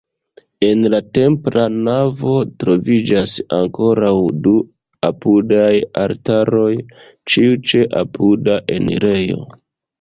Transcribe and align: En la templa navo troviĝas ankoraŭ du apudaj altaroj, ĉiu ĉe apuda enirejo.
En 0.67 0.79
la 0.93 0.99
templa 1.17 1.65
navo 1.87 2.33
troviĝas 2.63 3.35
ankoraŭ 3.59 4.15
du 4.49 4.55
apudaj 5.13 5.71
altaroj, 6.07 6.73
ĉiu 7.35 7.63
ĉe 7.71 7.87
apuda 8.05 8.61
enirejo. 8.81 9.43